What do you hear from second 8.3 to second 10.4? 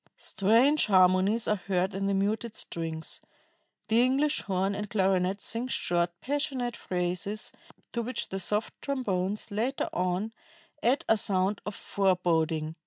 soft trombones later on